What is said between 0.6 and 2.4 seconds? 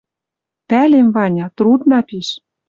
Пӓлем, Ваня, трудна пиш